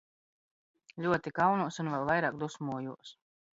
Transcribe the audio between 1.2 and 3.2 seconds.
kaunos un vēl vairāk dusmojos!